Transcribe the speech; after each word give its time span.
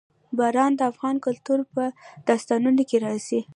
باران 0.37 0.71
د 0.75 0.81
افغان 0.91 1.15
کلتور 1.25 1.59
په 1.73 1.83
داستانونو 2.27 2.81
کې 2.89 2.97
راځي. 3.05 3.41